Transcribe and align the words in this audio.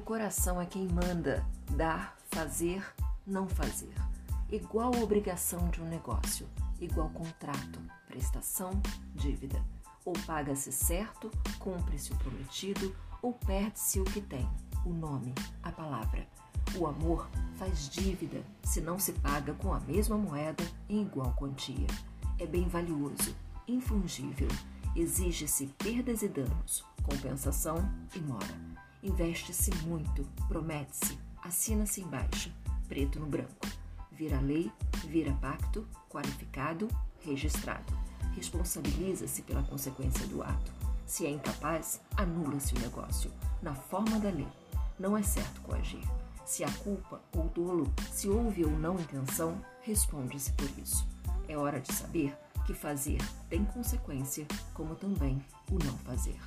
coração 0.00 0.60
é 0.60 0.66
quem 0.66 0.88
manda 0.88 1.46
dar, 1.70 2.16
fazer, 2.30 2.84
não 3.26 3.48
fazer. 3.48 3.94
Igual 4.50 4.92
obrigação 5.00 5.68
de 5.70 5.80
um 5.80 5.84
negócio, 5.84 6.48
igual 6.80 7.08
contrato, 7.10 7.80
prestação, 8.06 8.72
dívida. 9.14 9.62
Ou 10.04 10.12
paga-se 10.26 10.70
certo, 10.72 11.30
cumpre-se 11.58 12.12
o 12.12 12.16
prometido, 12.16 12.94
ou 13.22 13.32
perde-se 13.32 14.00
o 14.00 14.04
que 14.04 14.20
tem, 14.20 14.48
o 14.84 14.90
nome, 14.90 15.32
a 15.62 15.72
palavra. 15.72 16.26
O 16.76 16.86
amor 16.86 17.28
faz 17.56 17.88
dívida 17.88 18.42
se 18.64 18.80
não 18.80 18.98
se 18.98 19.12
paga 19.12 19.54
com 19.54 19.72
a 19.72 19.80
mesma 19.80 20.18
moeda 20.18 20.64
em 20.88 21.02
igual 21.02 21.32
quantia. 21.38 21.86
É 22.38 22.46
bem 22.46 22.68
valioso, 22.68 23.34
infungível. 23.68 24.48
Exige-se 24.96 25.66
perdas 25.78 26.22
e 26.22 26.28
danos, 26.28 26.84
compensação 27.02 27.76
e 28.14 28.18
mora. 28.18 28.73
Investe-se 29.04 29.70
muito, 29.86 30.24
promete-se, 30.48 31.18
assina-se 31.42 32.00
embaixo, 32.00 32.50
preto 32.88 33.20
no 33.20 33.26
branco. 33.26 33.68
Vira 34.10 34.40
lei, 34.40 34.72
vira 35.06 35.30
pacto, 35.34 35.86
qualificado, 36.08 36.88
registrado. 37.20 37.92
Responsabiliza-se 38.34 39.42
pela 39.42 39.62
consequência 39.62 40.26
do 40.26 40.42
ato. 40.42 40.72
Se 41.04 41.26
é 41.26 41.30
incapaz, 41.30 42.00
anula-se 42.16 42.74
o 42.74 42.80
negócio, 42.80 43.30
na 43.60 43.74
forma 43.74 44.18
da 44.18 44.30
lei. 44.30 44.48
Não 44.98 45.14
é 45.14 45.22
certo 45.22 45.60
coagir. 45.60 46.02
Se 46.46 46.64
há 46.64 46.70
culpa 46.78 47.20
ou 47.36 47.48
dolo, 47.50 47.92
se 48.10 48.26
houve 48.26 48.64
ou 48.64 48.70
não 48.70 48.98
intenção, 48.98 49.62
responde-se 49.82 50.50
por 50.54 50.70
isso. 50.78 51.06
É 51.46 51.58
hora 51.58 51.78
de 51.78 51.92
saber 51.92 52.34
que 52.66 52.72
fazer 52.72 53.18
tem 53.50 53.66
consequência, 53.66 54.46
como 54.72 54.94
também 54.94 55.44
o 55.70 55.74
não 55.84 55.98
fazer. 55.98 56.40